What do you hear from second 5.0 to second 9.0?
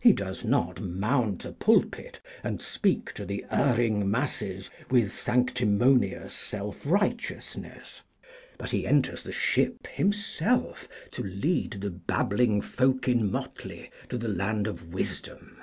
sanctimonious self righteousness; but he